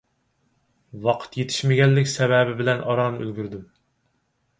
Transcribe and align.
ۋاقىت 1.03 1.37
يېتىشمىگەنلىك 1.41 2.09
سەۋەبى 2.13 2.57
بىلەن 2.63 2.81
ئاران 2.87 3.21
ئۈلگۈردۈم. 3.21 3.61